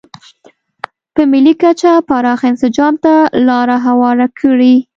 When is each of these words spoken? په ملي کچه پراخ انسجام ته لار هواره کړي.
په 1.13 1.21
ملي 1.31 1.53
کچه 1.61 1.91
پراخ 2.07 2.39
انسجام 2.51 2.93
ته 3.03 3.13
لار 3.47 3.69
هواره 3.85 4.27
کړي. 4.39 4.75